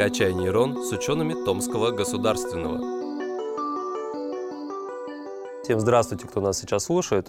[0.00, 2.78] «Качай нейрон» с учеными Томского государственного.
[5.62, 7.28] Всем здравствуйте, кто нас сейчас слушает.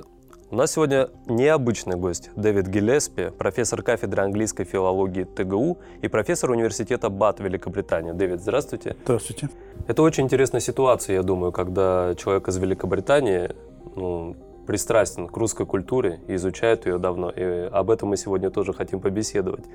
[0.50, 7.10] У нас сегодня необычный гость Дэвид Гиллеспи, профессор кафедры английской филологии ТГУ и профессор университета
[7.10, 8.14] БАТ Великобритании.
[8.14, 8.96] Дэвид, здравствуйте.
[9.04, 9.50] Здравствуйте.
[9.90, 13.50] Это очень интересная ситуация, я думаю, когда человек из Великобритании
[13.98, 17.32] ну, пристрастен к русской культуре и изучает ее давно.
[17.32, 19.66] И об этом мы сегодня тоже хотим побеседовать.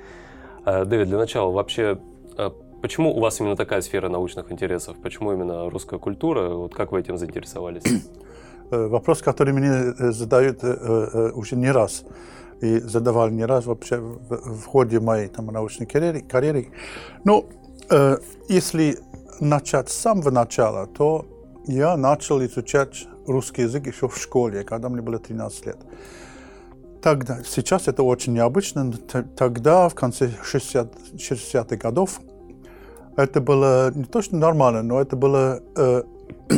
[0.65, 1.99] Э, Дэвид, для начала, вообще,
[2.39, 2.51] э,
[2.83, 4.97] почему у вас именно такая сфера научных интересов?
[5.03, 6.49] Почему именно русская культура?
[6.51, 7.83] Вот как вы этим заинтересовались?
[8.71, 12.05] Э, вопрос, который мне задают уже не раз
[12.61, 16.23] и задавали не раз вообще в, ходе моей там, научной карьеры.
[16.23, 16.69] карьеры.
[17.23, 17.47] Ну,
[18.49, 18.99] если
[19.41, 21.27] начать с самого начала, то
[21.67, 25.79] я начал изучать русский язык еще в школе, когда мне было 13 лет.
[27.03, 28.93] Тогда, сейчас это очень необычно,
[29.37, 32.21] тогда, в конце 60, 60-х годов,
[33.17, 35.61] это было не то, что нормально, но это было...
[35.77, 36.03] Э,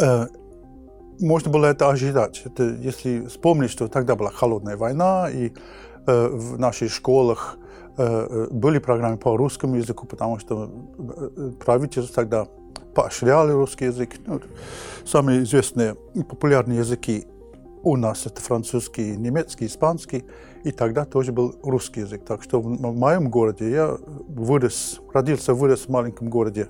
[0.00, 0.26] э,
[1.20, 2.42] можно было это ожидать.
[2.44, 5.52] Это, если вспомнить, что тогда была холодная война, и
[6.06, 7.58] э, в наших школах
[7.96, 10.70] э, э были программы по русскому языку, потому что
[11.36, 12.46] э, правительство тогда
[12.94, 14.10] поощряли русский язык.
[14.26, 14.40] Ну,
[15.04, 15.94] самые известные
[16.28, 17.26] популярные языки
[17.84, 20.24] у нас это французский, немецкий, испанский,
[20.64, 22.24] и тогда тоже был русский язык.
[22.24, 23.96] Так что в моем городе я
[24.26, 26.68] вырос, родился, вырос в маленьком городе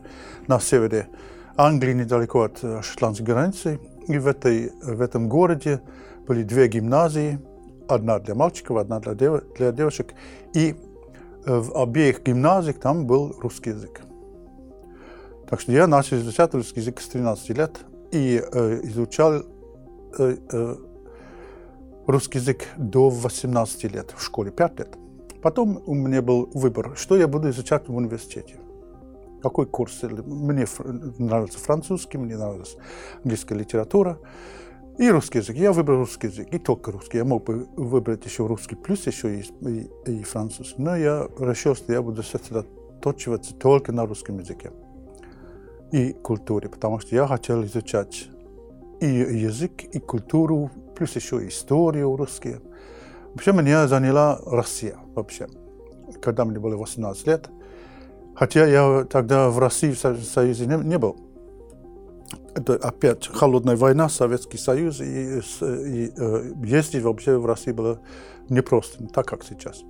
[0.48, 1.08] на севере
[1.56, 3.78] Англии, недалеко от э, шотландской границы.
[4.08, 5.80] И в, этой, в этом городе
[6.26, 7.38] были две гимназии,
[7.88, 10.14] одна для мальчиков, одна для, дев, для девочек.
[10.52, 10.74] И
[11.46, 14.00] э, в обеих гимназиях там был русский язык.
[15.48, 17.78] Так что я начал изучать русский язык с 13 лет
[18.10, 19.44] и э, изучал
[20.18, 20.76] э, э,
[22.06, 24.98] русский язык до 18 лет в школе, 5 лет.
[25.42, 28.56] Потом у меня был выбор, что я буду изучать в университете.
[29.42, 30.02] Какой курс?
[30.02, 30.66] Мне
[31.18, 32.76] нравился французский, мне нравилась
[33.22, 34.18] английская литература
[34.96, 35.56] и русский язык.
[35.56, 37.18] Я выбрал русский язык, и только русский.
[37.18, 40.80] Я мог бы выбрать еще русский плюс еще и, и, и французский.
[40.80, 44.72] Но я решил, что я буду сосредоточиваться только на русском языке
[45.92, 48.28] и культуре, потому что я хотел изучать
[49.00, 52.60] и язык, и культуру, плюс еще историю русские.
[53.34, 55.48] Вообще меня заняла Россия вообще,
[56.22, 57.48] когда мне было 18 лет.
[58.34, 61.16] Хотя я тогда в России, в Союзе не, не был.
[62.54, 68.00] Это опять холодная война, Советский Союз, и, и, и э, ездить вообще в России было
[68.48, 69.82] непросто, не так, как сейчас.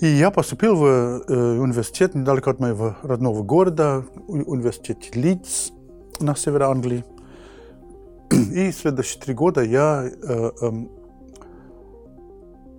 [0.00, 5.70] И я поступил в э, университет недалеко от моего родного города, университет Лидс
[6.20, 7.04] на севере Англии.
[8.30, 10.90] И следующие три года я э, эм,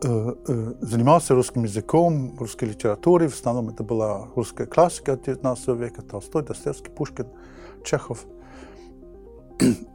[0.03, 3.27] э, э, занимался русским языком, русской литературой.
[3.27, 7.27] В основном это была русская классика 19 века, Толстой, Достоевский, Пушкин,
[7.83, 8.25] Чехов.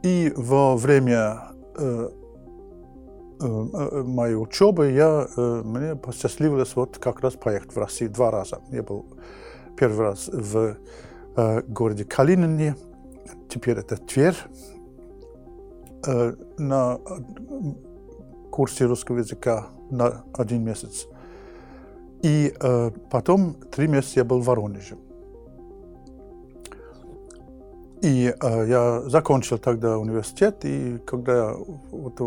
[0.03, 2.09] И во время э,
[3.41, 8.61] Э, э, моей учебы я, мне посчастливилось вот как раз поехать в Россию два раза.
[8.69, 9.05] Я был
[9.77, 10.77] первый раз в
[11.67, 12.77] городе Калинине,
[13.49, 14.37] теперь это Тверь,
[16.57, 16.99] на
[18.51, 21.07] курсе русского языка на один месяц.
[22.21, 22.53] И
[23.11, 24.97] потом три месяца я был в Воронеже.
[28.05, 31.55] И э, я закончил тогда университет, и когда,
[31.91, 32.21] вот,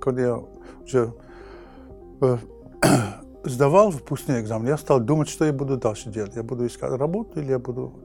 [0.00, 0.42] когда я
[0.84, 1.14] уже
[2.20, 2.36] э,
[3.44, 6.36] сдавал выпускные экзамены, я стал думать, что я буду дальше делать.
[6.36, 8.04] Я буду искать работу или я буду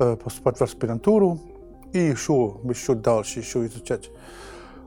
[0.00, 1.38] э, поступать в аспирантуру
[1.92, 4.10] и еще, еще дальше еще изучать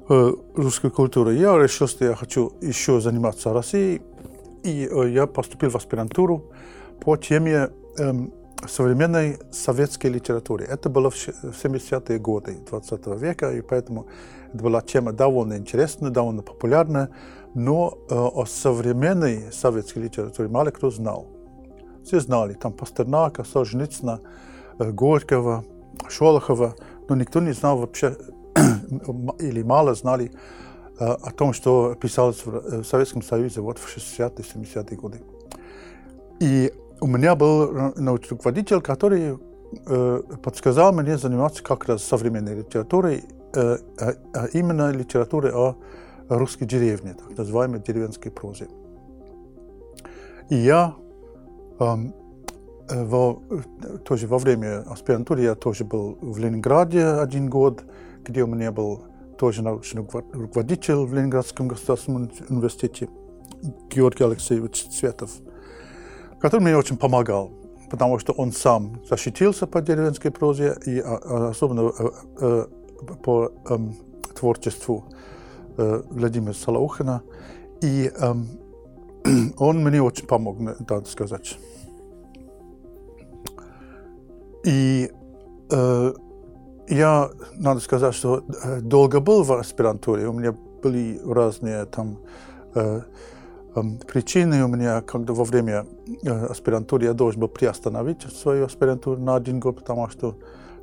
[0.09, 1.31] э, русскую культуру.
[1.31, 4.01] Я решил, что я хочу еще заниматься Россией,
[4.63, 6.51] и э, я поступил в аспирантуру
[7.01, 8.13] по теме э,
[8.67, 10.65] современной советской литературе.
[10.65, 14.07] Это было в 70-е годы 20 века, и поэтому
[14.53, 17.09] это была тема довольно интересная, довольно популярная,
[17.53, 21.27] но э, о современной советской литературе мало кто знал.
[22.05, 24.19] Все знали, там Пастернака, Солженицына,
[24.79, 25.65] э, Горького,
[26.09, 26.75] Шолохова,
[27.09, 28.15] но никто не знал вообще,
[29.39, 30.31] или мало знали
[30.99, 35.21] э, о том, что писалось в, э, Советском Союзе вот в 60-е, 70-е годы.
[36.39, 39.37] И у меня был научный руководитель, который
[39.85, 43.23] э, подсказал мне заниматься как раз современной литературой,
[43.55, 43.77] а,
[44.33, 45.75] а именно литературой о
[46.27, 48.67] русской деревне, так называемой деревенской прозе.
[50.49, 50.95] И я
[51.79, 52.13] эм,
[52.93, 53.41] во,
[54.05, 57.83] тоже во время аспирантуры я тоже был в Ленинграде один год,
[58.23, 59.03] где у меня был
[59.37, 63.09] тоже научный руководитель в Ленинградском государственном университете
[63.89, 65.31] Георгий Алексеевич Цветов–
[66.43, 67.51] который мне очень помогал,
[67.89, 71.93] потому что он сам защитился по деревенской прозе и особенно
[73.23, 73.95] по эм,
[74.35, 75.05] творчеству
[75.77, 77.21] Владимира Салаухина.
[77.81, 78.49] И эм,
[79.57, 81.57] он мне очень помог, надо сказать.
[84.63, 85.11] И
[85.71, 86.13] э,
[86.87, 88.43] я, надо сказать, что
[88.81, 90.27] долго был в аспирантуре.
[90.27, 92.19] У меня были разные там
[92.75, 93.01] э,
[93.75, 94.63] э, причины.
[94.63, 95.85] У меня, когда во время
[96.23, 100.35] э, аспирантуры я должен был приостановить свою аспирантуру на один год, потому что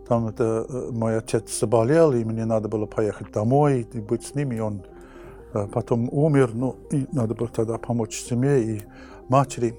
[0.09, 4.35] там это, э, мой отец заболел, и мне надо было поехать домой и быть с
[4.35, 4.83] ним, и он
[5.55, 8.83] э, потом умер, ну, и надо было тогда помочь семье и
[9.29, 9.79] матери.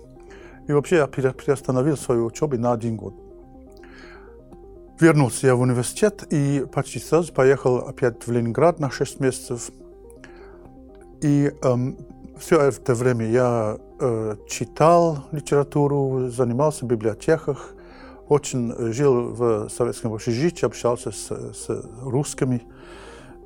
[0.68, 3.14] И вообще я приостановил свою учебу на один год.
[5.02, 9.72] Вернулся я в университет и почти сразу поехал опять в Ленинград на 6 месяцев.
[11.22, 11.98] И эм,
[12.38, 17.74] все это время я э, читал литературу, занимался в библиотеках,
[18.28, 22.62] очень жил в советском общежитии, общался с, с русскими.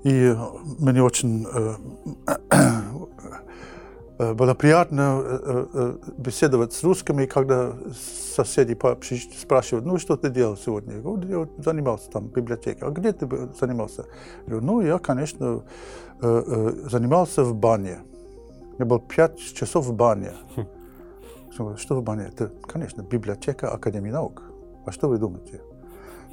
[0.03, 0.35] И
[0.77, 1.75] мне очень э,
[4.17, 7.73] было приятно э, э, беседовать с русскими, когда
[8.35, 8.77] соседи
[9.37, 10.95] спрашивают, ну что ты делал сегодня?
[10.95, 12.85] Я говорю, я занимался там в библиотеке.
[12.85, 13.27] А где ты
[13.59, 14.05] занимался?
[14.47, 15.63] Я говорю, ну я, конечно,
[16.21, 17.99] занимался в бане.
[18.79, 20.33] Я был пять часов в бане.
[21.77, 22.27] Что в бане?
[22.27, 24.43] Это, конечно, библиотека Академии наук.
[24.85, 25.61] А что вы думаете?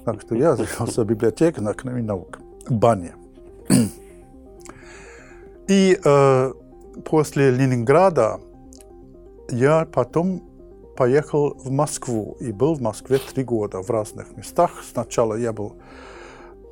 [0.05, 2.38] Так что я занимался в библиотеке на Академии наук.
[2.69, 3.14] Бане.
[5.69, 6.52] И э,
[7.05, 8.41] после Ленинграда
[9.50, 10.43] я потом
[10.97, 14.83] поехал в Москву и был в Москве три года в разных местах.
[14.91, 15.77] Сначала я был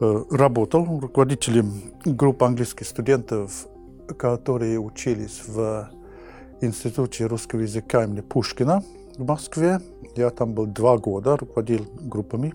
[0.01, 1.73] э, работал руководителем
[2.05, 3.67] группы английских студентов,
[4.19, 5.91] которые учились в
[6.61, 8.83] Институте русского языка имени Пушкина
[9.17, 9.81] в Москве.
[10.17, 12.55] Я там был два года, руководил группами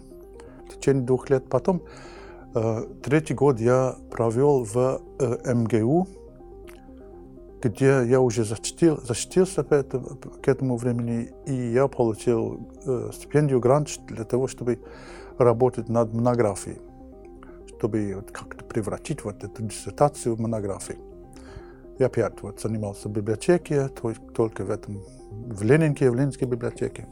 [0.70, 1.48] в течение двух лет.
[1.50, 1.82] Потом
[2.54, 6.08] э, третий год я провел в э, МГУ,
[7.66, 13.60] где я уже защитил, защитился к этому, к этому времени, и я получил э, стипендию,
[13.60, 14.80] грант для того, чтобы
[15.40, 16.78] работать над монографией,
[17.78, 21.00] чтобы вот как-то превратить вот эту диссертацию в монографию.
[21.98, 23.90] Я опять вот занимался в библиотеке,
[24.36, 25.02] только в этом,
[25.32, 27.08] в Ленинке, в Ленинской библиотеке.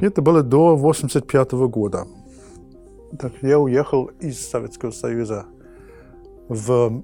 [0.00, 2.06] И это было до 1985 года.
[3.18, 5.46] Так я уехал из Советского Союза
[6.48, 7.02] в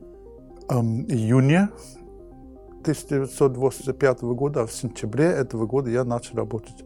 [0.69, 1.69] эм, июне
[2.85, 6.85] 1985 года, в сентябре этого года я начал работать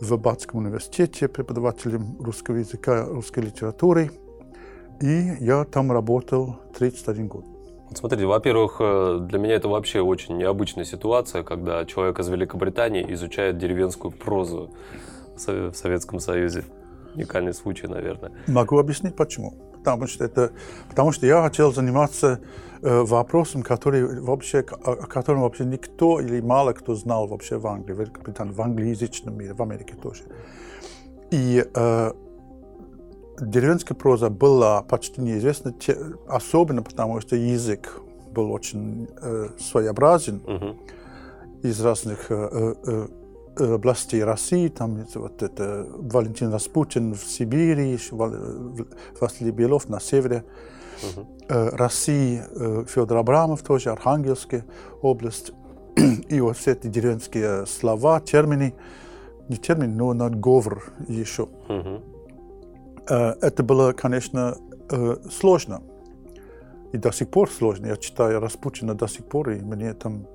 [0.00, 4.10] в Батском университете преподавателем русского языка, русской литературы.
[5.02, 7.44] И я там работал 31 год.
[7.94, 13.58] Смотрите, во-первых, э, для меня это вообще очень необычная ситуация, когда человек из Великобритании изучает
[13.58, 14.70] деревенскую прозу
[15.36, 16.64] в Советском Союзе.
[17.14, 18.32] Уникальный случай, наверное.
[18.46, 19.67] Могу объяснить почему.
[19.96, 20.52] Потому что, это,
[20.88, 22.40] потому что я хотел заниматься
[22.80, 27.92] Э, вопросом, который вообще, о котором вообще никто или мало кто знал вообще в Англии,
[27.92, 30.22] в в англоязычном мире, в Америке тоже.
[31.32, 32.12] И э,
[33.40, 35.74] деревенская проза была почти неизвестна,
[36.28, 38.00] особенно потому что язык
[38.30, 40.76] был очень э, своеобразен uh-huh.
[41.62, 43.08] из разных э, э, э,
[43.60, 47.98] областей России, там вот это Валентин Распутин в Сибири,
[49.20, 50.44] Василий Белов на севере.
[51.48, 54.64] Э, России э, Федор Абрамов, тоже Архангельская
[55.00, 55.52] область.
[56.28, 58.74] И вот все эти деревенские слова, термины,
[59.48, 61.48] не термин, но надговор еще.
[63.08, 64.56] Э, это было, конечно,
[65.30, 65.82] сложно.
[66.92, 67.86] И до сих пор сложно.
[67.86, 70.26] Я читаю Распутина до сих пор, и мне там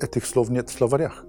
[0.00, 1.24] этих слов нет в словарях.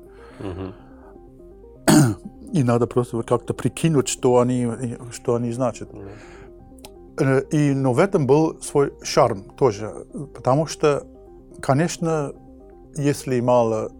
[2.54, 4.68] И надо просто как-то прикинуть, что они,
[5.12, 5.90] что они значат.
[7.20, 11.06] Э, и, но в этом был свой шарм тоже, потому что,
[11.62, 12.34] конечно,
[12.96, 13.92] если мало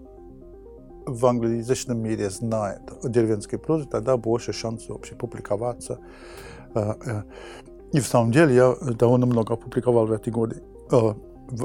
[1.06, 6.00] в англоязычном мире знает о деревенской прозе, тогда больше шансов вообще публиковаться.
[6.74, 7.24] Э, э,
[7.94, 11.16] и в самом деле я довольно много опубликовал в эти годы о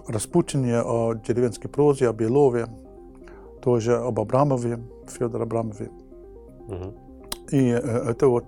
[0.08, 2.66] Распутине, о деревенской прозе, о Белове,
[3.62, 5.90] тоже об Абрамове, Федоре Абрамове.
[6.68, 6.94] Угу.
[7.52, 8.46] И это вот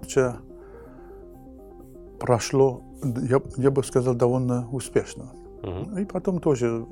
[2.19, 5.33] прошло я, я бы сказал, довольно успешно.
[5.63, 6.01] Uh-huh.
[6.01, 6.87] И потом тоже,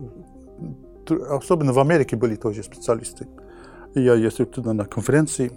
[1.29, 3.29] особенно в Америке были тоже специалисты.
[3.95, 5.51] И я ездил туда на конференции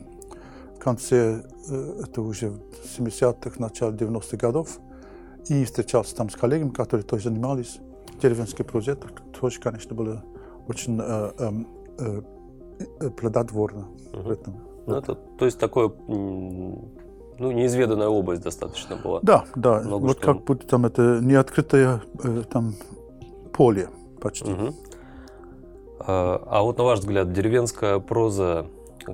[0.75, 4.79] в конце, э, это уже в 70-х, начале 90-х годов,
[5.49, 7.79] и встречался там с коллегами, которые тоже занимались
[8.21, 8.95] деревенской прозе.
[9.39, 10.23] тоже, конечно, было
[10.67, 11.67] очень э, эм,
[11.99, 12.21] э,
[13.17, 14.23] плодотворно Мгм.
[14.23, 14.53] в этом.
[14.85, 16.89] Ну, это, то есть такое, ну,
[17.39, 19.19] неизведанная область достаточно была.
[19.23, 19.81] Да, да.
[19.81, 22.75] Много вот что- как будто там это неоткрытое э, там
[23.53, 23.89] поле
[24.21, 24.51] почти.
[24.51, 24.73] Мгм.
[25.99, 28.65] А а вот на ваш взгляд, деревенская проза,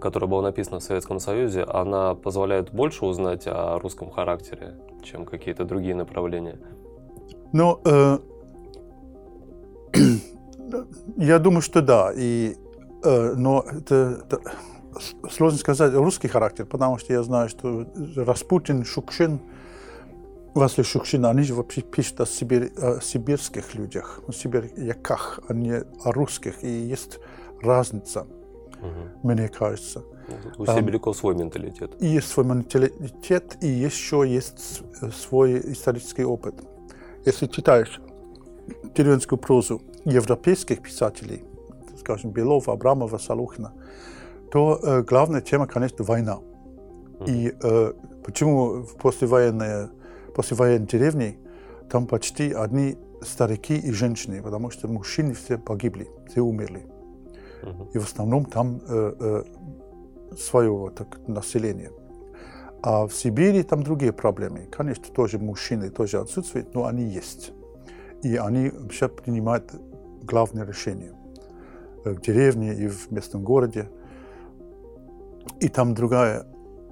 [0.02, 5.66] которая была написана в Советском Союзе, она позволяет больше узнать о русском характере, чем какие-то
[5.66, 6.58] другие направления?
[7.54, 8.18] Ну, э,
[11.18, 12.12] я думаю, что да.
[12.16, 12.69] И, э,
[13.04, 14.40] но это, это
[15.30, 19.40] сложно сказать русский характер, потому что я знаю, что Распутин, Шукшин,
[20.56, 25.84] Васли Шукшин, они же вообще пишут о, сибирь- о сибирских людях, о сибиряках, а не
[26.04, 26.64] о русских.
[26.64, 27.20] И есть
[27.62, 28.26] разница,
[28.82, 29.12] Мгм.
[29.24, 30.04] мне кажется.
[30.58, 31.92] У сибиряков свой менталитет.
[32.00, 34.82] И есть свой менталитет, и еще есть
[35.14, 36.56] свой исторический опыт.
[37.26, 38.00] Если читаешь
[38.96, 41.44] деревенскую прозу европейских писателей,
[42.10, 43.74] скажем, Белова, Абрамова, Салухина,
[44.52, 46.40] то э, главная тема, конечно, война.
[47.28, 49.90] И э, почему послевоенные,
[50.36, 51.38] послевоенные деревни
[51.90, 56.88] там почти одни старики и женщины, потому что мужчины все погибли, все умерли.
[57.94, 59.44] И в основном там э, э,
[60.38, 61.92] свое так, население.
[62.82, 64.68] А в Сибири там другие проблемы.
[64.72, 67.52] Конечно, тоже мужчины тоже отсутствуют, но они есть.
[68.24, 69.74] И они вообще принимают
[70.24, 71.19] главные решения э,
[72.04, 73.90] в деревне и в местном городе.
[75.60, 76.46] И там другая,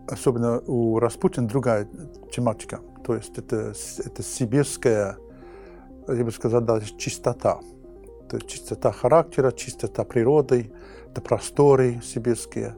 [0.07, 1.87] особенно у Распутина, другая
[2.31, 2.79] тематика.
[3.05, 3.73] То есть это,
[4.03, 5.17] это сибирская,
[6.07, 7.59] я бы сказал, даже чистота.
[8.29, 10.71] То есть чистота характера, чистота природы,
[11.09, 12.75] это просторы сибирские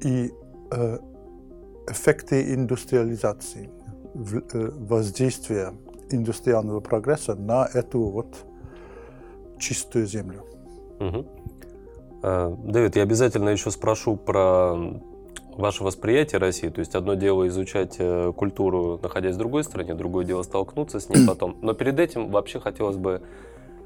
[0.00, 0.32] и
[0.70, 0.98] э,
[1.88, 3.70] эффекты индустриализации,
[4.14, 5.74] в- э, воздействие
[6.10, 8.46] индустриального прогресса на эту вот
[9.58, 10.44] чистую землю.
[12.22, 14.76] А, Дэвид, я обязательно еще спрошу про
[15.56, 16.68] ваше восприятие России.
[16.68, 21.08] То есть одно дело изучать э, культуру, находясь в другой стране, другое дело столкнуться с
[21.08, 21.56] ней потом.
[21.60, 23.22] Но перед этим вообще хотелось бы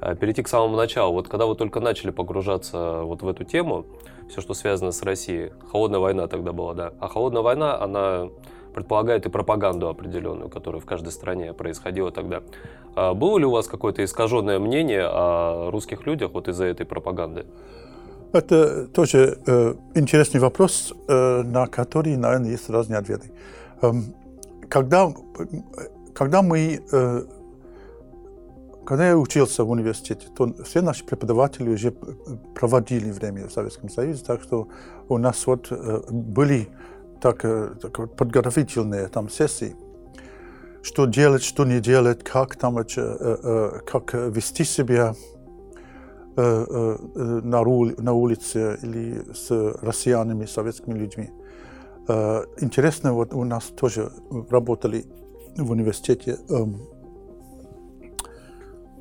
[0.00, 1.12] э, перейти к самому началу.
[1.12, 3.86] Вот когда вы только начали погружаться вот в эту тему,
[4.28, 6.92] все, что связано с Россией, холодная война тогда была, да.
[7.00, 8.28] А холодная война, она
[8.76, 12.42] предполагает и пропаганду определенную, которая в каждой стране происходила тогда.
[12.94, 17.46] А было ли у вас какое-то искаженное мнение о русских людях вот из-за этой пропаганды?
[18.34, 23.32] Это тоже э, интересный вопрос, э, на который, наверное, есть разные ответы.
[23.80, 24.14] Эм,
[24.68, 25.10] когда,
[26.12, 27.22] когда мы, э,
[28.84, 31.92] когда я учился в университете, то все наши преподаватели уже
[32.54, 34.68] проводили время в Советском Союзе, так что
[35.08, 36.68] у нас вот э, были
[37.26, 39.74] так, э, так подготовительные там сессии,
[40.82, 45.14] что делать, что не делать, как там, э, э, как вести себя
[46.36, 47.62] на,
[47.98, 49.50] на улице или с
[49.82, 51.30] россиянами, советскими людьми.
[52.60, 54.12] Интересно, вот у нас тоже
[54.50, 55.06] работали
[55.56, 56.76] в университете эм,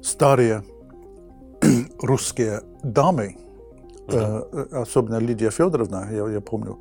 [0.01, 0.63] старые
[1.99, 3.35] русские дамы,
[4.07, 6.79] э, особенно Лидия Федоровна, я, я помню,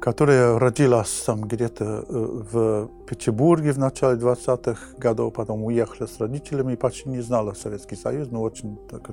[0.00, 6.74] которая родилась там где-то э, в Петербурге в начале 20-х годов, потом уехала с родителями
[6.74, 9.10] и почти не знала Советский Союз, но очень так,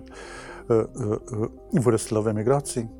[0.70, 2.92] э, э, выросла в эмиграции.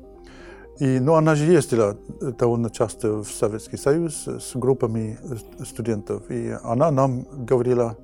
[0.80, 5.16] И, ну, она же ездила довольно часто в Советский Союз с группами
[5.64, 7.96] студентов, и она нам говорила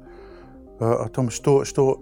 [0.79, 2.01] о том, что, что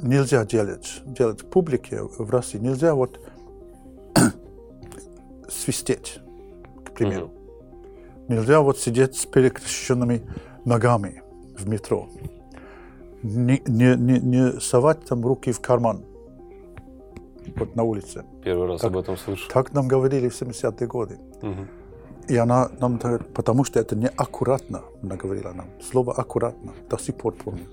[0.00, 2.58] нельзя делать, делать в публике в России.
[2.58, 3.18] Нельзя вот
[5.48, 6.20] свистеть,
[6.92, 7.30] к примеру.
[8.28, 10.22] Нельзя вот сидеть с перекрещенными
[10.64, 11.22] ногами
[11.58, 12.08] в метро.
[13.22, 16.04] Не, не, не, не совать там руки в карман
[17.56, 18.24] вот на улице.
[18.44, 19.48] Первый раз Так- об этом слышу.
[19.48, 21.18] Так нам говорили в 70-е годы.
[21.42, 21.68] Мгм.
[22.28, 25.66] И она нам говорит, потому что это неаккуратно, она говорила нам.
[25.80, 27.66] Слово аккуратно, до сих пор помню.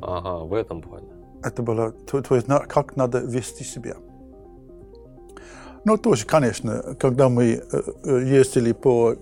[0.00, 1.08] Ага, в этом плане.
[1.42, 3.96] Это было, то, то есть как надо вести себя.
[5.86, 9.14] Ну, тоже, конечно, когда мы э, э, ездили по,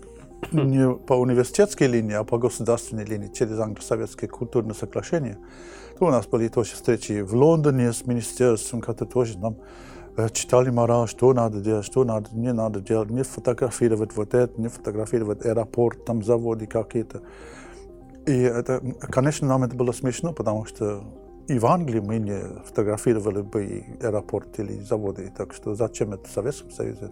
[0.50, 5.36] не по университетской линии, а по государственной линии через англо-советские культурные соглашения,
[5.98, 9.58] то у нас были тоже встречи в Лондоне с министерством, которые тоже нам
[10.16, 14.58] э, читали мораль, что надо делать, что надо, не надо делать, не фотографировать вот это,
[14.58, 17.20] не фотографировать аэропорт, там заводы какие-то.
[18.24, 18.80] И это,
[19.10, 21.04] конечно, нам это было смешно, потому что
[21.48, 26.26] и в Англии мы не фотографировали бы и аэропорт или заводы, так что зачем это
[26.28, 27.10] в Советском Союзе?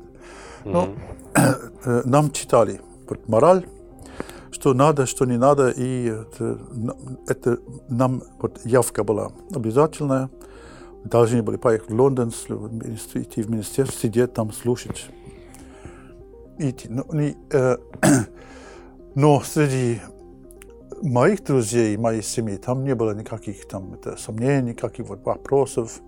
[0.65, 0.99] Ну, Мгм.
[1.85, 3.67] Э, Нам читали вот мораль,
[4.51, 6.59] что надо, что не надо, и это,
[7.27, 7.59] это
[7.89, 10.31] нам вот явка была обязательная.
[11.05, 15.07] должны были поехать в Лондон, идти в министерство, сидеть там, слушать.
[16.59, 16.89] Идти.
[16.89, 17.77] Но, не, э,
[19.15, 20.01] но среди
[21.03, 26.01] моих друзей, моей семьи, там не было никаких там, это, сомнений, никаких вот вопросов.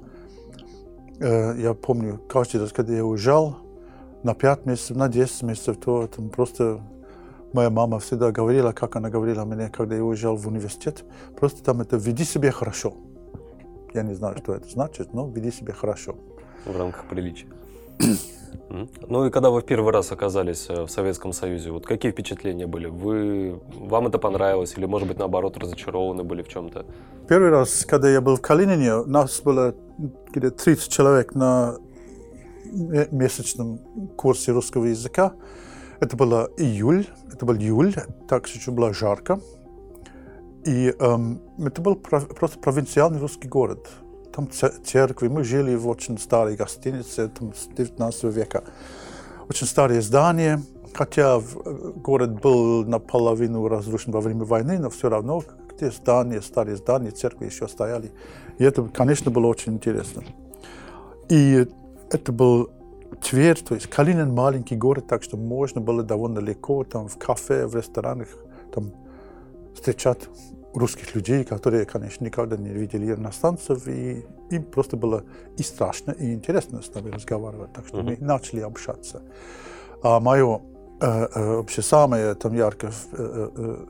[1.21, 3.59] Э, я помню, каждый раз, когда я уезжал,
[4.23, 6.81] на 5 месяцев, на 10 месяцев, то там просто
[7.53, 11.05] моя мама всегда говорила, как она говорила мне, когда я уезжал в университет,
[11.37, 12.95] просто там это «веди себя хорошо».
[13.93, 16.17] Я не знаю, что это значит, но «веди себя хорошо».
[16.65, 17.49] В рамках приличия.
[19.09, 22.67] Ну и когда вы в первый раз оказались э, в Советском Союзе, вот какие впечатления
[22.67, 22.87] были?
[22.87, 26.85] Вы, вам это понравилось или, может быть, наоборот, разочарованы были в чем-то?
[27.29, 29.75] Первый раз, когда я был в Калинине, нас было
[30.33, 31.77] где-то 30 человек на
[33.11, 33.79] месячном
[34.17, 35.35] курсе русского языка.
[36.01, 37.95] Это было июль, это был июль,
[38.29, 39.41] так еще было жарко.
[40.65, 43.91] И эм, это был просто провинциальный русский город.
[44.35, 48.64] Там церкви, мы жили в очень старой гостинице, там с 19 века.
[49.49, 50.61] Очень старые здания,
[50.93, 51.41] хотя
[51.97, 55.43] город был наполовину разрушен во время войны, но все равно
[55.79, 58.11] те здания, старые здания, церкви еще стояли.
[58.59, 60.25] И это, конечно, было очень интересно.
[61.29, 61.69] И
[62.11, 62.71] это был
[63.23, 67.67] Тверь, то есть Калинин маленький город, так что можно было довольно легко там в кафе,
[67.67, 68.26] в ресторанах
[68.73, 68.93] там
[69.75, 70.19] встречать
[70.75, 75.25] русских людей, которые, конечно, никогда не видели иностранцев, и им просто было
[75.57, 78.16] и страшно, и интересно с нами разговаривать, так что mm-hmm.
[78.21, 79.23] мы начали общаться.
[80.02, 80.61] А мое
[81.00, 83.87] э, э, вообще самое там яркое э, э,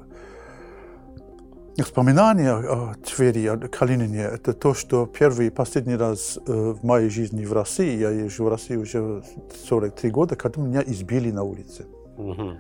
[1.77, 7.11] Воспоминания о Твери, о Калинине, это то, что первый и последний раз э, в моей
[7.11, 9.25] жизни в России, я езжу в Россию уже
[9.69, 11.87] 43 года, когда меня избили на улице.
[12.17, 12.53] Угу.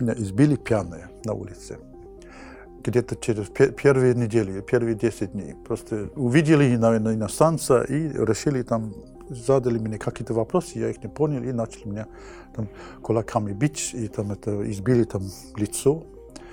[0.00, 1.78] Меня избили пьяные на улице.
[2.82, 5.54] Где-то через первые недели, первые 10 дней.
[5.66, 8.94] Просто увидели, наверное, иностранца и решили там,
[9.28, 12.06] задали мне какие-то вопросы, я их не понял, и начали меня
[12.54, 12.68] там
[13.02, 15.22] кулаками бить, и там это избили там
[15.56, 16.04] лицо.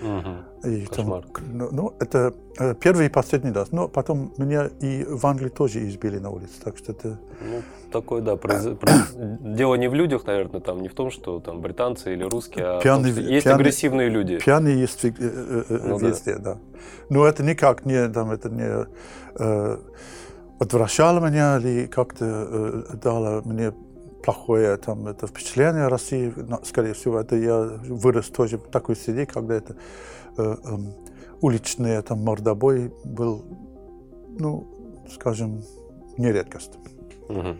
[0.01, 0.69] Угу.
[0.69, 1.23] И Кошмар.
[1.23, 3.71] там, ну, ну, это э, первый и последний раз.
[3.71, 7.19] Но потом меня и в Англии тоже избили на улице, так что это...
[7.41, 8.63] Ну, такое, да, произ...
[8.77, 9.13] произ...
[9.15, 12.81] дело не в людях, наверное, там, не в том, что там британцы или русские, а
[12.81, 14.37] пьяные, том, есть пьяные, агрессивные люди.
[14.39, 16.53] Пьяные есть э, э, э, ну, везде, да.
[16.53, 16.59] да.
[17.09, 18.87] Но это никак не, там, это не
[19.35, 19.77] э,
[20.59, 23.73] отвращало меня или как-то э, дало мне
[24.23, 29.25] плохое там, это впечатление о России, скорее всего, это я вырос тоже в такой среде,
[29.25, 29.75] когда это
[30.37, 30.77] э, э,
[31.41, 33.45] уличный там, мордобой был,
[34.37, 34.67] ну,
[35.13, 35.63] скажем,
[36.17, 36.73] не редкость.
[37.29, 37.55] Угу.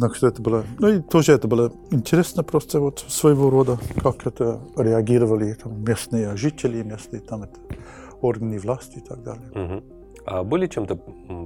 [0.00, 4.26] Так что это было, ну и тоже это было интересно просто вот своего рода, как
[4.26, 7.58] это реагировали там, местные жители, местные там это,
[8.20, 9.50] органы власти и так далее.
[9.50, 9.82] Угу.
[10.26, 10.96] А были чем-то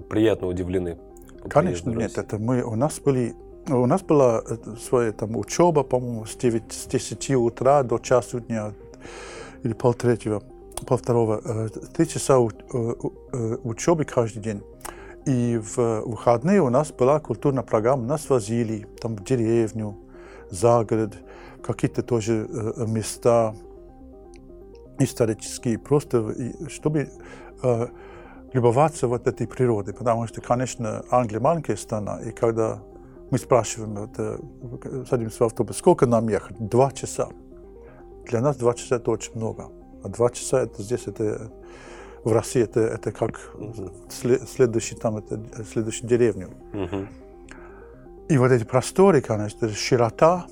[0.08, 0.98] приятно удивлены?
[1.48, 2.18] Конечно, нет.
[2.18, 3.34] Это мы, у нас были
[3.68, 4.42] у нас была
[4.80, 8.72] своя там учеба, по-моему, с, 9, с 10 утра до часу дня
[9.64, 10.42] или полтретьего,
[10.86, 11.68] полвторого.
[11.96, 14.62] Три часа учебы каждый день.
[15.26, 19.96] И в выходные у нас была культурная программа, нас возили там в деревню,
[20.50, 21.14] за город,
[21.62, 22.48] какие-то тоже
[22.86, 23.54] места
[25.00, 26.32] исторические, просто
[26.68, 27.10] чтобы
[28.52, 32.80] любоваться вот этой природой, потому что, конечно, Англия маленькая страна, и когда
[33.30, 34.38] мы спрашиваем, это,
[35.10, 36.56] садимся в автобус, сколько нам ехать?
[36.60, 37.28] Два часа.
[38.26, 39.70] Для нас два часа это очень много.
[40.04, 41.50] А два часа это здесь, это
[42.26, 43.38] в России это, это как
[44.10, 46.48] следующий там, это следующую деревню.
[46.72, 47.06] Uh-huh.
[48.28, 50.46] И вот эти просторы, конечно, широта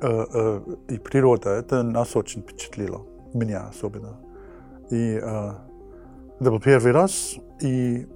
[0.00, 4.18] э, э, и природа, это нас очень впечатлило, меня особенно.
[4.90, 5.52] И э,
[6.40, 8.08] это был первый раз, и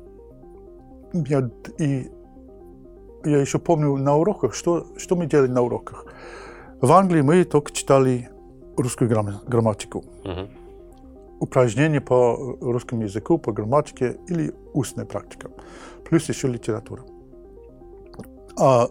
[1.12, 2.10] я, и
[3.24, 6.06] я еще помню на уроках, что, что мы делали на уроках.
[6.80, 8.30] В Англии мы только читали
[8.76, 10.04] русскую грамматику.
[10.24, 10.48] Uh-huh.
[11.40, 15.50] Упражнения по русскому языку, по грамматике или устная практика.
[16.08, 17.02] Плюс еще литература.
[18.58, 18.88] А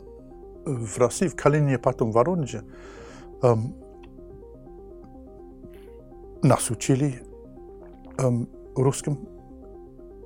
[0.65, 2.63] в России, в Калинине, потом в Воронеже,
[3.41, 3.75] эм,
[6.43, 7.21] нас учили
[8.17, 9.27] эм, русским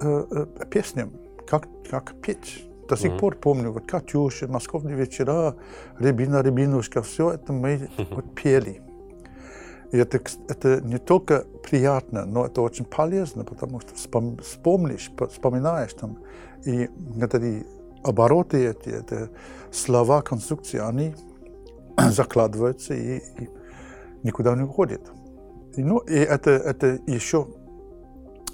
[0.02, 1.14] э, э, песням,
[1.48, 2.66] как, как петь.
[2.90, 3.20] До сих mm-hmm.
[3.20, 5.56] пор помню, вот Катюша, московные вечера,
[6.00, 8.82] Рябина, Рябинушка, все это мы вот пели.
[9.92, 16.20] И это, это не только приятно, но это очень полезно, потому что вспомнишь, вспоминаешь там,
[16.66, 16.90] и
[17.22, 17.66] эти
[18.04, 19.30] обороты, эти, эти
[19.72, 21.16] слова, конструкции, они
[22.12, 23.50] закладываются и, и
[24.24, 25.02] никуда не уходят.
[25.76, 27.48] И, ну, и это, это еще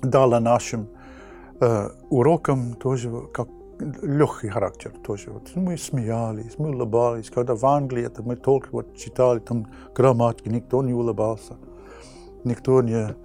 [0.01, 0.89] дало нашим
[1.59, 5.31] э, урокам тоже как легкий характер тоже.
[5.31, 7.29] Вот мы смеялись, мы улыбались.
[7.29, 11.57] Когда в Англии это мы только вот читали там грамматики, никто не улыбался,
[12.43, 13.15] никто не э,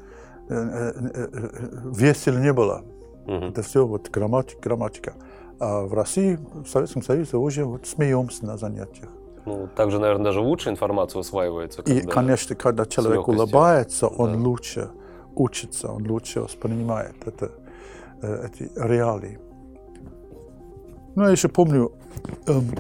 [0.48, 2.82] э, э, весело не было.
[3.26, 3.50] Mm-hmm.
[3.50, 5.14] Это все вот грамматика, грамматика.
[5.58, 9.10] А в России, в Советском Союзе уже вот смеемся на занятиях.
[9.46, 11.82] Ну, также, наверное, даже лучше информация усваивается.
[11.82, 14.38] И, конечно, когда человек улыбается, он да.
[14.38, 14.90] лучше
[15.34, 17.50] учится, он лучше воспринимает это,
[18.22, 19.38] эти реалии.
[21.16, 21.92] Ну, я еще помню,
[22.46, 22.70] эм,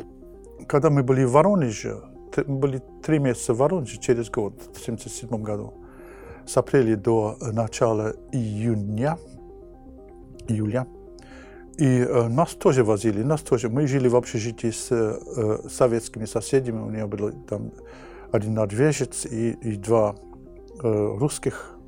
[0.68, 2.00] когда мы были в Воронеже,
[2.46, 5.74] мы были три месяца в Воронеже через год, в 1977 году,
[6.46, 9.18] с апреля до начала июня,
[10.48, 10.86] июля.
[11.76, 13.68] И э, нас тоже возили, нас тоже.
[13.68, 16.80] Мы жили в общежитии с э, советскими соседями.
[16.80, 17.72] У меня было там
[18.32, 20.14] один норвежец и, и два
[20.82, 21.79] э, русских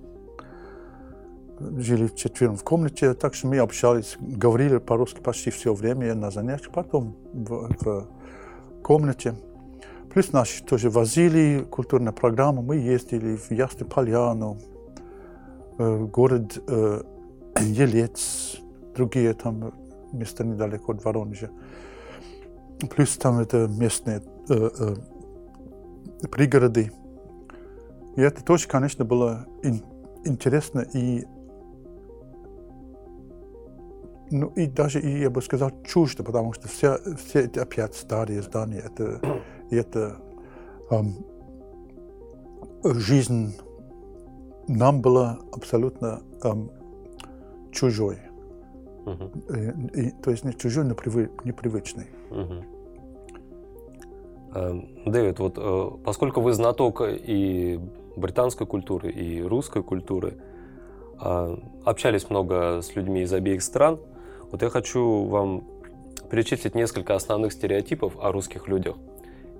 [1.78, 6.72] жили четвером в комнате, так что мы общались, говорили по-русски почти все время на занятиях,
[6.72, 8.08] потом в, в
[8.82, 9.34] комнате.
[10.12, 14.58] Плюс нас тоже возили культурную программу, мы ездили в Ясную Поляну,
[15.78, 17.02] э, город э,
[17.60, 18.58] Елец,
[18.94, 19.72] другие там
[20.12, 21.50] места недалеко от Воронежа.
[22.94, 26.92] Плюс там это местные э, э, пригороды.
[28.16, 29.82] И это тоже, конечно, было ин,
[30.24, 31.24] интересно и
[34.32, 38.42] ну и даже, и, я бы сказал, чуждо, потому что все, все эти опять старые
[38.42, 39.20] здания, это,
[39.70, 40.16] это
[40.90, 41.14] эм,
[42.82, 43.54] жизнь
[44.68, 46.70] нам была абсолютно эм,
[47.70, 48.18] чужой.
[49.04, 49.92] Uh-huh.
[49.94, 52.06] И, и, то есть не чужой, но привы, непривычный.
[52.30, 52.64] Uh-huh.
[55.06, 57.80] Дэвид, вот э, поскольку вы знаток и
[58.16, 60.38] британской культуры, и русской культуры,
[61.18, 63.98] а, общались много с людьми из обеих стран,
[64.52, 65.64] вот я хочу вам
[66.30, 68.96] перечислить несколько основных стереотипов о русских людях.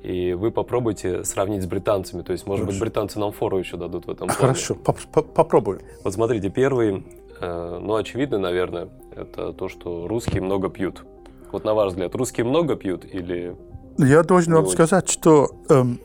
[0.03, 2.23] И вы попробуйте сравнить с британцами.
[2.23, 2.79] То есть, может Хорошо.
[2.79, 4.41] быть, британцы нам фору еще дадут в этом плане.
[4.41, 5.81] Хорошо, попробую.
[6.05, 7.07] Вот смотрите, первый,
[7.41, 11.05] э, ну, очевидно, наверное, это то, что русские много пьют.
[11.53, 13.57] Вот на ваш взгляд, русские много пьют или...
[13.99, 16.01] Я должен вам сказать, что эм,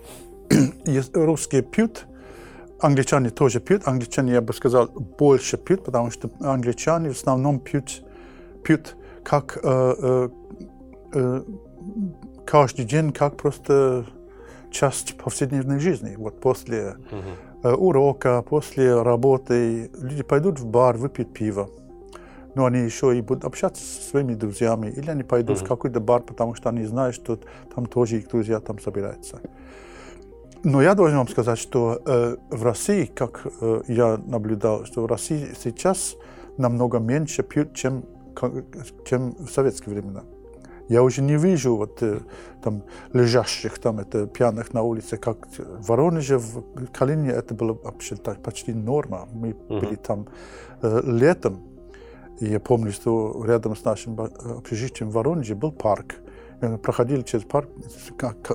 [1.14, 2.06] русские пьют,
[2.80, 3.88] англичане тоже пьют.
[3.88, 8.04] Англичане, я бы сказал, больше пьют, потому что англичане в основном пьют
[8.68, 10.30] пьют как э,
[11.14, 11.44] э,
[12.46, 14.06] каждый день, как просто
[14.72, 16.16] часть повседневной жизни.
[16.18, 16.98] Вот после
[17.64, 17.76] uh-huh.
[17.76, 21.70] урока, после работы люди пойдут в бар, выпьют пиво.
[22.56, 24.88] Но они еще и будут общаться со своими друзьями.
[24.88, 25.66] Или они пойдут uh-huh.
[25.66, 27.40] в какой-то бар, потому что они знают, что
[27.74, 29.40] там тоже их друзья там собираются.
[30.64, 35.06] Но я должен вам сказать, что э, в России, как э, я наблюдал, что в
[35.06, 36.16] России сейчас
[36.58, 38.04] намного меньше пьют, чем
[39.06, 40.24] чем в советские времена.
[40.90, 42.20] Я уже не вижу вот э,
[42.64, 48.16] там лежащих там это пьяных на улице, как в Воронеже, в Калине это было вообще
[48.16, 49.28] так, почти норма.
[49.34, 49.80] Мы uh-huh.
[49.80, 50.28] были там
[50.82, 51.60] э, летом,
[52.40, 56.16] и я помню, что рядом с нашим общежитием в Воронеже был парк.
[56.62, 57.70] И мы проходили через парк,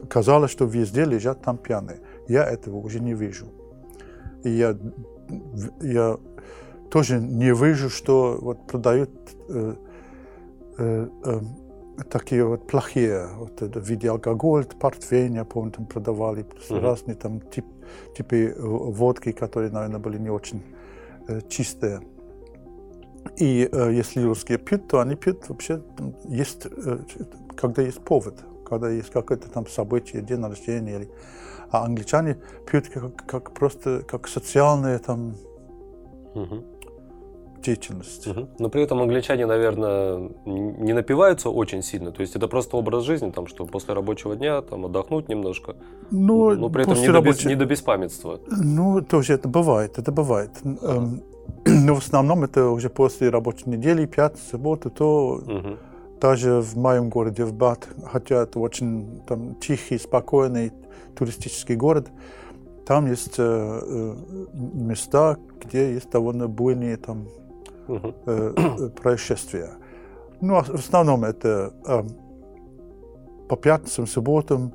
[0.09, 2.01] казалось, что везде лежат там пьяные.
[2.29, 3.47] Я этого уже не вижу.
[4.43, 4.77] И я,
[5.81, 6.17] я
[6.93, 9.11] тоже не вижу, что вот продают
[9.49, 9.75] э,
[10.77, 11.41] э, э,
[12.11, 16.81] такие вот плохие, вот это в виде алкоголь, портвейн, я помню, там продавали mm-hmm.
[16.81, 17.65] разные там тип,
[18.15, 20.63] типы э, водки, которые, наверное, были не очень
[21.29, 22.01] э, чистые.
[23.39, 25.83] И э, если русские пьют, то они пьют вообще,
[26.29, 26.99] есть, э,
[27.57, 28.35] когда есть повод,
[28.67, 31.11] когда есть какое-то там событие, день рождения, или,
[31.71, 35.37] а англичане пьют как, как просто как социальные там
[36.35, 36.72] угу
[37.63, 38.27] деятельность.
[38.27, 38.49] Угу.
[38.59, 42.13] Но при этом англичане, наверное, не напиваются очень сильно.
[42.13, 45.77] То есть это просто образ жизни, там, что после рабочего дня там, отдохнуть немножко.
[46.11, 47.33] Ну, но при этом не, рабочего...
[47.33, 48.41] до без, не до беспамятства.
[48.49, 50.51] Ну, тоже это бывает, это бывает.
[50.63, 51.23] Ага.
[51.65, 55.77] Но в основном это уже после рабочей недели, пятница, суббота, то угу.
[56.21, 60.73] даже в моем городе, в Бат, хотя это очень там, тихий, спокойный
[61.17, 62.09] туристический город,
[62.87, 64.15] там есть э, э
[64.53, 67.29] места, где есть довольно буйные там
[67.89, 68.91] uh-huh.
[68.91, 69.71] происшествия.
[70.41, 72.03] Ну, в основном это э,
[73.49, 74.75] по пятницам, субботам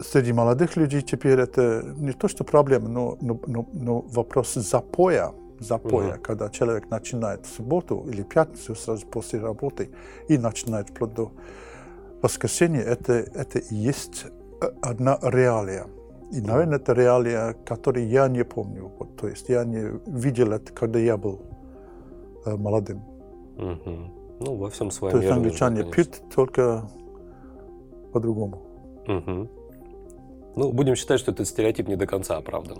[0.00, 5.32] среди молодых людей теперь это не то, что проблема, но, но, но, но вопрос запоя,
[5.58, 6.20] запоя, uh-huh.
[6.20, 9.90] когда человек начинает в субботу или пятницу сразу после работы
[10.28, 11.32] и начинает вплоть до
[12.22, 14.26] воскресенья, это, это и есть
[14.82, 15.86] одна реалия.
[16.32, 18.90] И, наверное, это реалия, которую я не помню.
[18.98, 21.53] Вот, то есть я не видел это, когда я был Э,
[22.46, 23.02] молодым.
[23.56, 24.36] Угу.
[24.40, 26.88] Ну, во всем своем То есть англичане нужно, пьют только
[28.12, 28.62] по-другому.
[29.06, 29.48] Мгм.
[30.56, 32.78] Ну, будем считать, что этот стереотип не до конца оправдан,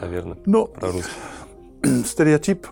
[0.00, 1.12] наверное, Но про русских.
[2.06, 2.66] стереотип,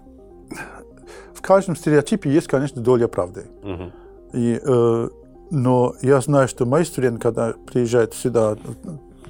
[1.32, 3.46] в каждом стереотипе есть, конечно, доля правды.
[3.62, 3.92] Мгм.
[4.32, 5.08] И, э,
[5.50, 8.56] но я знаю, что мои студенты, когда приезжают сюда,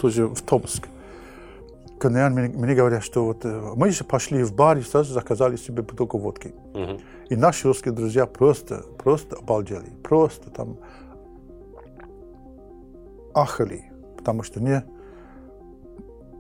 [0.01, 0.89] тоже в Томск,
[2.01, 5.57] когда мне, мне говорят, что вот э, мы же пошли в бар и сразу заказали
[5.57, 6.55] себе бутылку водки.
[6.75, 6.99] Мгм.
[7.29, 9.91] И наши русские друзья просто, просто обалдели.
[10.03, 10.79] Просто там
[13.35, 14.83] ахали, потому что не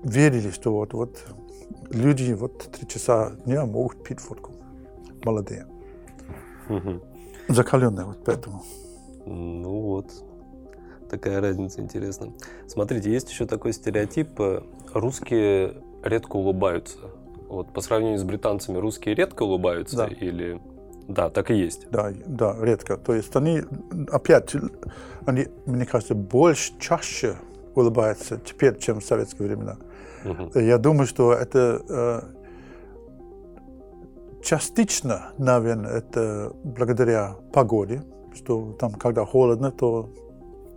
[0.03, 1.23] верили, что вот, вот
[1.91, 4.53] люди вот три часа дня могут пить водку.
[5.25, 5.67] Молодые.
[6.69, 7.03] Мгм.
[7.49, 8.63] Закаленные вот поэтому.
[9.27, 10.11] Ну вот,
[11.11, 12.33] такая разница интересная.
[12.67, 14.63] Смотрите, есть еще такой стереотип, э,
[14.95, 16.99] русские редко улыбаются.
[17.49, 20.07] Вот по сравнению с британцами, русские редко улыбаются Да.
[20.07, 20.61] или...
[21.09, 21.91] Да, так и есть.
[21.91, 22.97] Да, да, редко.
[22.97, 23.63] То есть они
[24.13, 24.55] опять,
[25.27, 27.37] они, мне кажется, больше, чаще
[27.75, 29.77] улыбаются теперь, чем в советские времена.
[30.25, 30.51] Мгм.
[30.55, 32.21] Я думаю, что это э,
[34.43, 38.03] частично, наверное, это благодаря погоде,
[38.35, 40.09] что там, когда холодно, то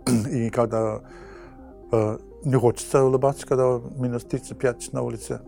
[0.30, 1.00] и когда
[1.92, 5.40] э, не хочется улыбаться, когда минус 35 на улице.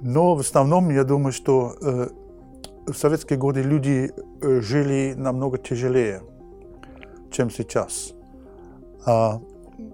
[0.00, 2.08] Но в основном, я думаю, что э,
[2.86, 6.22] в советские годы люди э, жили намного тяжелее,
[7.30, 8.12] чем сейчас.
[9.04, 9.40] А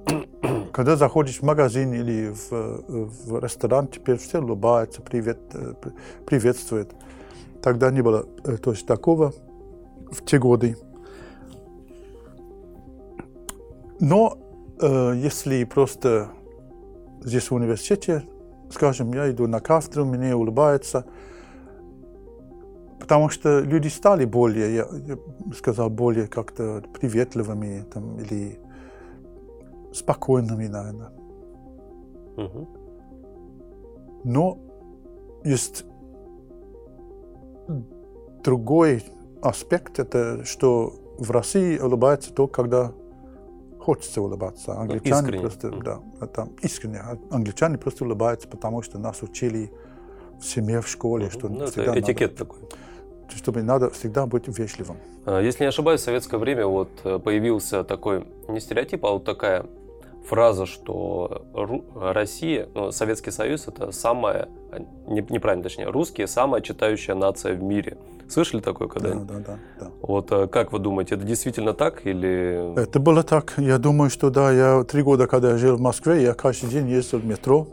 [0.72, 5.92] когда заходишь в магазин или в, в ресторан, теперь все улыбаются, привет, э, при-
[6.24, 6.94] приветствуют.
[7.62, 9.32] Тогда не было э, то есть, такого
[10.11, 10.76] в те годы.
[14.00, 14.41] Но э,
[14.87, 16.31] если просто
[17.23, 18.25] здесь в университете,
[18.71, 21.07] скажем, я иду на кафедру, мне улыбаются,
[22.99, 25.18] потому что люди стали более, я, я
[25.55, 28.59] сказал, более как-то приветливыми там, или
[29.92, 31.11] спокойными, наверное.
[32.37, 32.68] Мгм.
[34.25, 34.59] Но
[35.45, 35.85] есть
[38.42, 39.05] другой
[39.42, 42.92] аспект, это что в России улыбаются только когда
[43.83, 44.73] хочется улыбаться.
[44.79, 45.40] Англичане искренне.
[45.40, 45.83] просто, Мгм.
[45.83, 46.99] да, это искренне.
[46.99, 49.71] А Англичане просто улыбаются, потому что нас учили
[50.40, 52.59] в семье, в школе, что Ну, всегда это этикет надо, такой.
[53.37, 54.97] чтобы надо всегда быть вежливым.
[55.25, 59.25] А, Если не ошибаюсь, в советское время вот э, появился такой, не стереотип, а вот
[59.25, 59.66] такая
[60.29, 61.45] фраза, что
[61.95, 67.62] Россия, ну, Советский Союз это самая, а, не- неправильно точнее, русские самая читающая нация в
[67.62, 67.97] мире.
[68.33, 69.27] Слышали такое Да, когда-нибудь?
[69.27, 69.90] да, да, да.
[70.01, 72.81] Вот э, как вы думаете, это действительно так или...
[72.81, 73.55] Это было так.
[73.59, 76.88] Я думаю, что да, я три года, когда я жил в Москве, я каждый день
[76.88, 77.68] ездил в метро.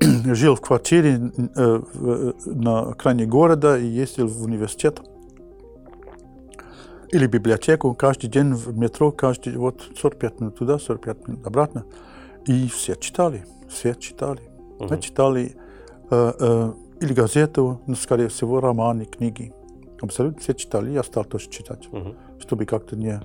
[0.00, 5.00] жил в квартире э, в- на окраине города и ездил в университет.
[7.12, 7.94] Или библиотеку.
[7.94, 11.84] Каждый день в метро, каждый, вот 45 минут туда, 45 минут обратно.
[12.46, 14.40] И все читали, все читали.
[14.80, 14.88] Мгм.
[14.90, 15.56] Мы читали
[16.10, 16.72] э, э,
[17.04, 19.52] или газету, ну, скорее всего, романы, книги.
[20.00, 20.90] Абсолютно все читали.
[20.90, 22.16] Я стал тоже читать, Мгм.
[22.38, 23.20] чтобы как-то не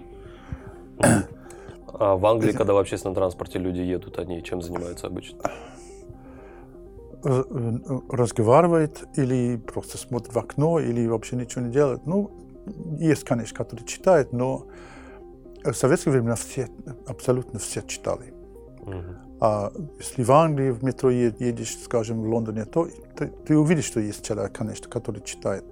[1.93, 5.39] А в Англии, когда в общественном транспорте люди едут, они чем занимаются обычно?
[7.21, 12.05] э, э, разговаривает или просто смотрит в окно, или вообще ничего не делает.
[12.05, 12.31] Ну,
[12.97, 14.67] есть, конечно, которые читают, но
[15.65, 16.69] в советское время все,
[17.07, 18.33] абсолютно все читали.
[18.85, 19.17] Мгм.
[19.41, 23.99] А если в Англии в метро едешь, скажем, в Лондоне, то ты, ты увидишь, что
[23.99, 25.63] есть человек, конечно, который читает.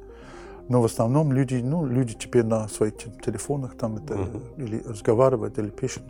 [0.69, 4.41] Но в основном люди, ну, люди теперь на своих те- телефонах там это, Мгм.
[4.57, 6.03] или разговаривают, или пишут.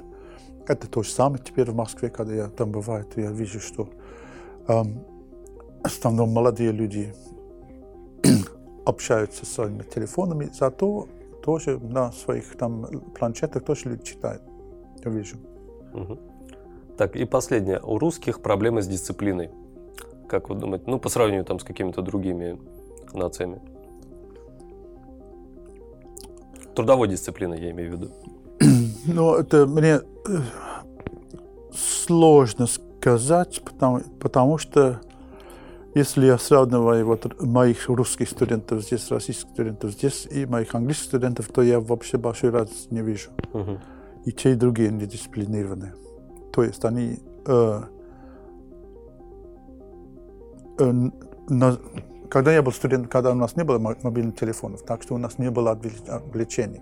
[0.67, 3.89] Это то же самое теперь в Москве, когда я там бываю, то я вижу, что
[4.67, 4.99] эм,
[5.83, 7.13] в основном молодые люди
[8.85, 11.07] общаются с своими телефонами, зато
[11.43, 12.85] тоже на своих там
[13.17, 14.41] планшетах тоже люди читают.
[15.05, 15.37] Я вижу.
[15.93, 16.19] Мгм.
[16.97, 17.79] Так, и последнее.
[17.79, 19.51] У русских проблемы с дисциплиной.
[20.27, 20.85] Как вы думаете?
[20.87, 22.59] Ну, по сравнению там с какими-то другими
[23.13, 23.61] нациями.
[26.75, 28.11] Трудовой дисциплиной я имею в виду.
[29.09, 30.01] Ну, это мне э,
[31.73, 34.99] сложно сказать, потому, потому что
[35.95, 41.47] если я сравниваю вот моих русских студентов здесь, российских студентов здесь и моих английских студентов,
[41.47, 43.29] то я вообще большой разницы не вижу.
[43.53, 43.79] Мгм.
[44.25, 45.93] И те, и другие не дисциплинированы.
[46.51, 47.81] То есть они э,
[50.79, 51.09] э,
[51.49, 51.79] на-
[52.29, 55.17] когда я был студентом, когда у нас не было мо- мобильных телефонов, так что у
[55.17, 56.81] нас не было отвле- отвлечений.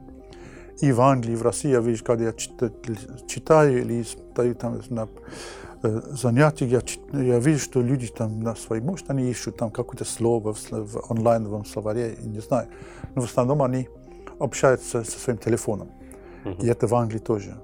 [0.82, 4.82] И в Англии, и в России я вижу, когда я чит- читаю или стою там
[4.90, 5.08] на
[5.84, 6.72] э, занятиях,
[7.14, 10.72] я, я вижу, что люди там на свои, может, они ищут там какое-то слово в,
[10.72, 12.68] в онлайновом словаре, не знаю.
[13.16, 13.88] Но в основном они
[14.40, 15.90] общаются со своим телефоном.
[16.44, 16.62] Uh-huh.
[16.62, 17.56] И это в Англии тоже.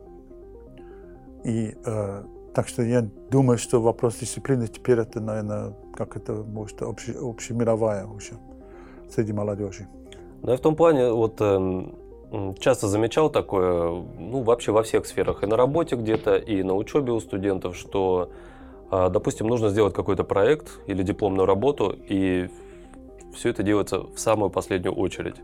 [1.43, 2.23] И э,
[2.53, 8.05] так что я думаю, что вопрос дисциплины теперь это, наверное, как это может обще, общемировая
[8.05, 8.33] уже
[9.09, 9.87] среди молодежи.
[10.41, 11.85] Да, в том плане, вот э,
[12.59, 17.11] часто замечал такое, ну, вообще во всех сферах, и на работе где-то, и на учебе
[17.11, 18.31] у студентов, что,
[18.91, 22.49] э, допустим, нужно сделать какой-то проект или дипломную работу, и
[23.33, 25.35] все это делается в самую последнюю очередь.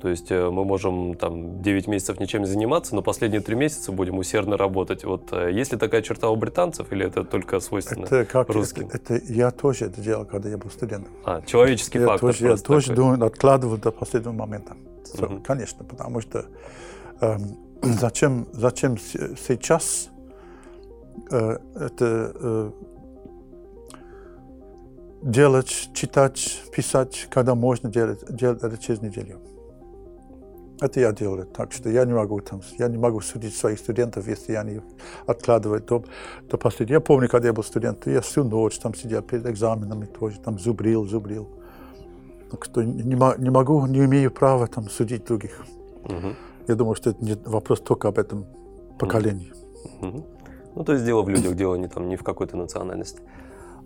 [0.00, 3.92] То есть э, мы можем там 9 месяцев ничем не заниматься, но последние 3 месяца
[3.92, 5.04] будем усердно работать.
[5.04, 8.88] Вот э, есть ли такая черта у британцев или это только свойственно это как, русским?
[8.92, 11.12] Это, это, я тоже это делал, когда я был студентом.
[11.24, 14.76] А, человеческий я фактор тоже, Я тоже думаю, откладывал до последнего момента.
[15.14, 15.40] Угу.
[15.44, 16.46] Конечно, потому что
[17.20, 17.36] э,
[17.82, 20.10] зачем, зачем сейчас
[21.30, 22.70] э, это э,
[25.22, 29.40] делать, читать, писать, когда можно делать, делать это через неделю?
[30.80, 34.28] Это я делаю, так что я не могу там, я не могу судить своих студентов,
[34.28, 34.80] если они
[35.26, 36.04] откладывают до,
[36.48, 36.96] до последнего.
[36.96, 40.58] Я помню, когда я был студентом, я всю ночь там сидел перед экзаменами, тоже там
[40.58, 41.48] зубрил, зубрил.
[42.50, 45.64] Так что не, не могу, не имею права там судить других.
[46.04, 46.34] Угу.
[46.68, 48.46] Я думаю, что это не вопрос только об этом
[48.98, 49.52] поколении.
[50.00, 50.26] Угу.
[50.76, 53.20] Ну, то есть дело в людях, дело не там не в какой-то национальности.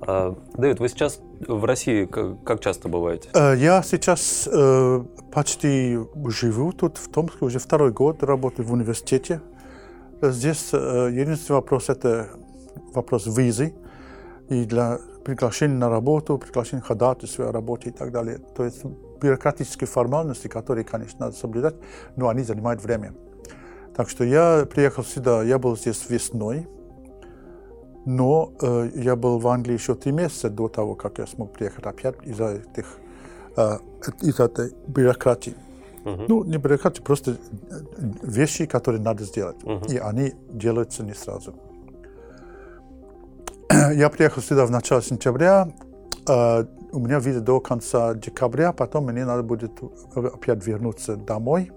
[0.05, 3.29] А, Дэвид, вы сейчас в России как, часто бываете?
[3.35, 9.41] Э, я сейчас э, почти живу тут, в Томске, уже второй год работаю в университете.
[10.21, 12.31] Здесь э, единственный вопрос– это
[12.93, 13.75] вопрос визы.
[14.49, 18.39] И для приглашения на работу, приглашения ходатайства о работе и так далее.
[18.57, 18.85] То есть
[19.21, 21.77] бюрократические формальности, которые, конечно, надо соблюдать,
[22.17, 23.15] но они занимают время.
[23.97, 26.67] Так что я приехал сюда, я был здесь весной,
[28.05, 31.85] но э, я был в Англии еще три месяца до того, как я смог приехать
[31.85, 32.99] опять из-за этих
[33.57, 33.79] э,
[34.21, 35.55] из этой бюрократии.
[36.05, 36.25] Uh-huh.
[36.29, 37.37] Ну, не бюрократии, просто
[38.23, 39.57] вещи, которые надо сделать.
[39.63, 39.93] Uh-huh.
[39.93, 41.55] И они делаются не сразу.
[43.95, 45.73] я приехал сюда в начале сентября.
[46.29, 49.73] Э, у меня виза до конца декабря, потом мне надо будет
[50.15, 51.71] опять вернуться домой.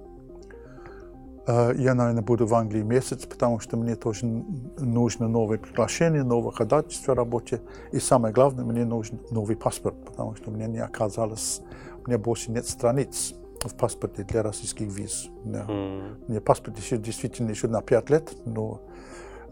[1.47, 6.51] Э, я, наверное, буду в Англии месяц, потому что мне тоже нужно новое приглашение, новое
[6.51, 7.61] ходатайство о работе.
[7.91, 11.61] И самое главное, мне нужен новый паспорт, потому что у меня не оказалось,
[12.05, 15.27] у меня больше нет страниц в паспорте для российских виз.
[15.43, 16.25] Mm.
[16.27, 18.81] У меня паспорт еще действительно еще на 5 лет, но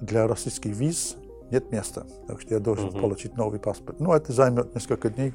[0.02, 1.18] для российских виз
[1.52, 2.06] нет места.
[2.28, 3.02] Так что я должен mm-hmm.
[3.02, 4.00] получить новый паспорт.
[4.00, 5.34] Ну, это займет несколько дней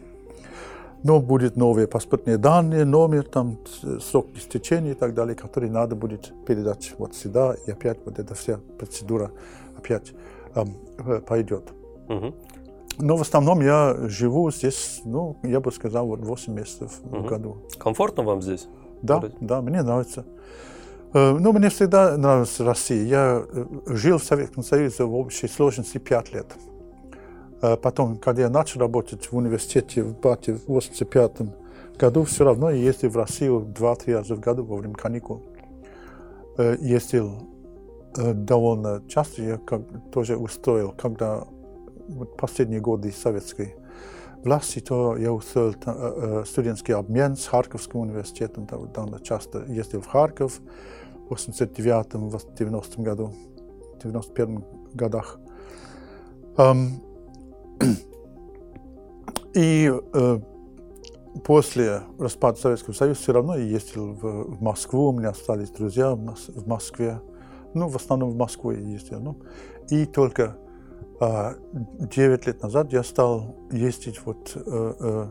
[1.03, 3.59] но будет новые паспортные данные, номер, там,
[4.01, 8.35] срок истечения и так далее, который надо будет передать вот сюда, и опять вот эта
[8.35, 9.31] вся процедура
[9.77, 10.13] опять
[10.55, 11.65] эм, пойдет.
[12.09, 12.35] Угу.
[12.99, 17.19] Но в основном я живу здесь, ну, я бы сказал, вот 8 месяцев угу.
[17.19, 17.57] в году.
[17.79, 18.67] Комфортно вам здесь?
[19.03, 20.25] Да, да, мне нравится.
[21.15, 23.05] Э, ну, мне всегда нравилась Россия.
[23.05, 26.47] Я э, жил в Советском Союзе в общей сложности 5 лет.
[27.61, 32.71] Э, потом, когда я начал работать в университете в Бате в 1985 году, все равно
[32.71, 35.43] я ездил в Россию два-три раза в году во время каникул.
[36.57, 37.33] Э, ездил
[38.17, 41.45] э, довольно часто, я как, тоже устроил, когда
[42.39, 43.75] последние годы советской
[44.45, 45.75] власти, то я устроил
[46.47, 50.61] студентский обмен с Харьковским университетом, довольно часто ездил в Харьков
[51.29, 53.35] в 89-90 году,
[54.03, 55.39] 91 годах.
[56.57, 57.08] Um,
[59.55, 60.41] и э,
[61.45, 66.15] после распада Советского Союза все равно я ездил в, в Москву, у меня остались друзья
[66.15, 67.21] в Москве.
[67.75, 69.21] Ну, в основном в Москву я ездил.
[69.21, 69.37] Ну,
[69.91, 70.57] и только
[71.21, 75.27] э, 9 лет назад я стал ездить вот, э, э,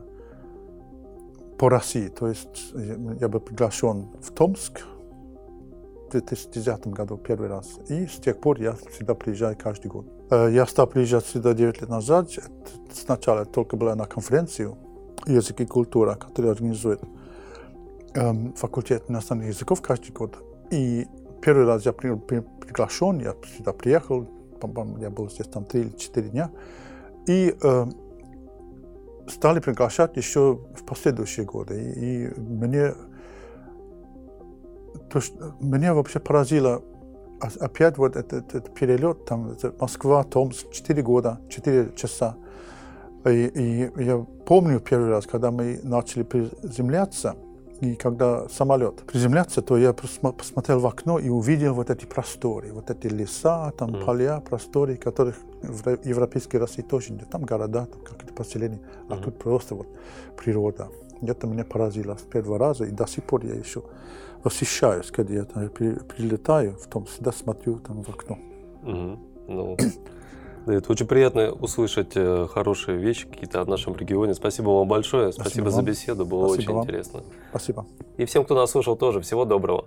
[1.58, 2.08] по России.
[2.10, 4.97] То есть я был приглашен в Томск в
[6.10, 7.80] 2010 году первый раз.
[7.90, 10.06] И с тех пор я всегда приезжаю каждый год.
[10.30, 12.30] Э, я стал приезжать сюда 9 лет назад.
[12.94, 14.78] Сначала только была на конференцию
[15.26, 17.02] «Язык и культура», которую организует
[18.14, 20.38] эм, факультет иностранных языков каждый год.
[20.72, 21.08] И
[21.42, 24.28] первый раз я был приглашен, я сюда приехал,
[25.00, 26.52] я был здесь там 3 или 4 дня.
[27.28, 27.86] И э,
[29.28, 31.94] стали приглашать еще в последующие годы.
[31.96, 32.94] И, и мне,
[35.10, 36.82] то, что, меня вообще поразило
[37.40, 42.36] опять вот этот, этот перелет, там, Москва, Томск, 4 года, 4 часа.
[43.26, 47.36] И, и я помню первый раз, когда мы начали приземляться,
[47.82, 52.90] и когда самолет приземляться, то я посмотрел в окно и увидел вот эти просторы, вот
[52.90, 54.06] эти леса, там mm.
[54.06, 57.30] поля, просторы, которых в европейской России тоже нет.
[57.30, 59.20] Там города, там какие-то поселения, mm-hmm.
[59.20, 59.88] а тут просто вот
[60.36, 60.88] природа.
[61.22, 63.84] Это меня поразило в первый раз, и до сих пор я еще
[64.44, 68.38] восхищаюсь, когда я там прилетаю, в том всегда смотрю там в окно.
[68.84, 69.20] Угу.
[69.48, 69.78] Ну,
[70.66, 74.34] да, это очень приятно услышать э, хорошие вещи какие-то о нашем регионе.
[74.34, 75.32] Спасибо вам большое.
[75.32, 76.26] Спасибо, Спасибо за беседу.
[76.26, 76.84] Было Спасибо очень вам.
[76.84, 77.24] интересно.
[77.52, 77.86] Спасибо.
[78.18, 79.86] И всем, кто нас слушал, тоже всего доброго.